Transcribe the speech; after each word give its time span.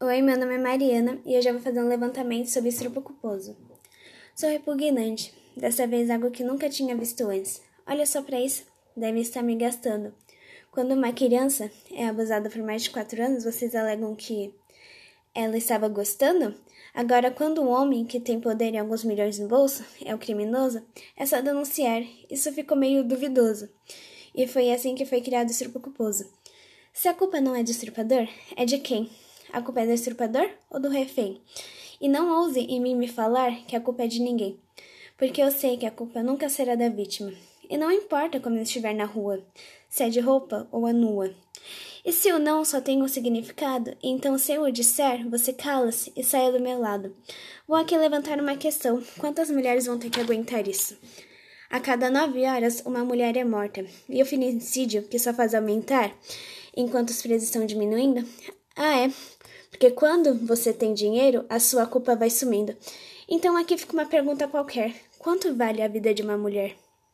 Oi, 0.00 0.22
meu 0.22 0.38
nome 0.38 0.54
é 0.54 0.58
Mariana 0.58 1.20
e 1.26 1.34
eu 1.34 1.42
já 1.42 1.50
vou 1.50 1.60
fazer 1.60 1.82
um 1.82 1.88
levantamento 1.88 2.46
sobre 2.46 2.68
estrupo 2.68 3.02
culposo. 3.02 3.56
Sou 4.32 4.48
repugnante, 4.48 5.34
dessa 5.56 5.88
vez 5.88 6.08
algo 6.08 6.30
que 6.30 6.44
nunca 6.44 6.70
tinha 6.70 6.94
visto 6.94 7.26
antes. 7.26 7.60
Olha 7.84 8.06
só 8.06 8.22
para 8.22 8.40
isso, 8.40 8.62
deve 8.96 9.18
estar 9.18 9.42
me 9.42 9.56
gastando. 9.56 10.14
Quando 10.70 10.92
uma 10.92 11.12
criança 11.12 11.68
é 11.90 12.06
abusada 12.06 12.48
por 12.48 12.62
mais 12.62 12.84
de 12.84 12.90
4 12.90 13.20
anos, 13.20 13.42
vocês 13.42 13.74
alegam 13.74 14.14
que 14.14 14.54
ela 15.34 15.58
estava 15.58 15.88
gostando? 15.88 16.54
Agora, 16.94 17.32
quando 17.32 17.60
um 17.60 17.68
homem 17.68 18.04
que 18.04 18.20
tem 18.20 18.38
poder 18.38 18.74
e 18.74 18.78
alguns 18.78 19.02
milhões 19.02 19.36
no 19.40 19.48
bolso 19.48 19.84
é 20.04 20.14
o 20.14 20.18
criminoso, 20.18 20.80
é 21.16 21.26
só 21.26 21.40
denunciar. 21.40 22.04
Isso 22.30 22.52
ficou 22.52 22.78
meio 22.78 23.02
duvidoso. 23.02 23.68
E 24.32 24.46
foi 24.46 24.70
assim 24.70 24.94
que 24.94 25.04
foi 25.04 25.20
criado 25.20 25.48
o 25.48 25.50
estrupo 25.50 25.80
culposo. 25.80 26.24
Se 26.92 27.08
a 27.08 27.14
culpa 27.14 27.40
não 27.40 27.56
é 27.56 27.64
do 27.64 27.70
estrupador, 27.72 28.28
é 28.56 28.64
de 28.64 28.78
quem? 28.78 29.10
A 29.52 29.62
culpa 29.62 29.80
é 29.80 29.86
do 29.86 29.92
estrupador 29.92 30.48
ou 30.70 30.80
do 30.80 30.88
refém? 30.88 31.40
E 32.00 32.08
não 32.08 32.42
ouse 32.42 32.60
em 32.60 32.80
mim 32.80 32.94
me 32.94 33.08
falar 33.08 33.64
que 33.66 33.74
a 33.74 33.80
culpa 33.80 34.04
é 34.04 34.06
de 34.06 34.20
ninguém, 34.20 34.58
porque 35.16 35.42
eu 35.42 35.50
sei 35.50 35.76
que 35.76 35.86
a 35.86 35.90
culpa 35.90 36.22
nunca 36.22 36.48
será 36.48 36.74
da 36.74 36.88
vítima. 36.88 37.32
E 37.68 37.76
não 37.76 37.90
importa 37.90 38.40
como 38.40 38.58
estiver 38.58 38.94
na 38.94 39.04
rua, 39.04 39.44
se 39.88 40.02
é 40.02 40.08
de 40.08 40.20
roupa 40.20 40.68
ou 40.70 40.86
a 40.86 40.92
nua. 40.92 41.34
E 42.04 42.12
se 42.12 42.32
o 42.32 42.38
não 42.38 42.64
só 42.64 42.80
tem 42.80 43.02
um 43.02 43.08
significado, 43.08 43.96
então 44.02 44.38
se 44.38 44.52
eu 44.52 44.62
o 44.62 44.70
disser, 44.70 45.28
você 45.28 45.52
cala-se 45.52 46.12
e 46.16 46.22
saia 46.22 46.52
do 46.52 46.60
meu 46.60 46.78
lado. 46.78 47.14
Vou 47.66 47.76
aqui 47.76 47.96
levantar 47.98 48.40
uma 48.40 48.56
questão: 48.56 49.02
quantas 49.18 49.50
mulheres 49.50 49.86
vão 49.86 49.98
ter 49.98 50.08
que 50.08 50.20
aguentar 50.20 50.66
isso? 50.66 50.96
A 51.68 51.80
cada 51.80 52.10
nove 52.10 52.46
horas, 52.46 52.82
uma 52.86 53.04
mulher 53.04 53.36
é 53.36 53.44
morta. 53.44 53.84
E 54.08 54.22
o 54.22 54.26
feminicídio, 54.26 55.02
que 55.02 55.18
só 55.18 55.34
faz 55.34 55.54
aumentar 55.54 56.16
enquanto 56.74 57.10
os 57.10 57.20
presos 57.20 57.48
estão 57.48 57.66
diminuindo? 57.66 58.26
Ah, 58.74 59.00
é. 59.00 59.10
Porque 59.78 59.92
quando 59.92 60.34
você 60.34 60.72
tem 60.72 60.92
dinheiro, 60.92 61.44
a 61.48 61.60
sua 61.60 61.86
culpa 61.86 62.16
vai 62.16 62.28
sumindo. 62.28 62.74
Então 63.28 63.56
aqui 63.56 63.78
fica 63.78 63.92
uma 63.92 64.06
pergunta 64.06 64.48
qualquer: 64.48 64.92
quanto 65.20 65.54
vale 65.54 65.80
a 65.80 65.86
vida 65.86 66.12
de 66.12 66.20
uma 66.20 66.36
mulher? 66.36 66.74